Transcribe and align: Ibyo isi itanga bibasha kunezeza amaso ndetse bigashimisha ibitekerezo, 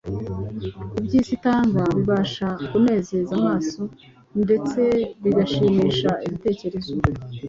Ibyo 0.99 1.15
isi 1.21 1.31
itanga 1.37 1.81
bibasha 1.97 2.47
kunezeza 2.69 3.31
amaso 3.39 3.81
ndetse 4.43 4.81
bigashimisha 5.23 6.09
ibitekerezo, 6.25 6.93